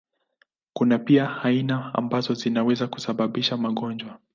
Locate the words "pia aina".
0.99-1.93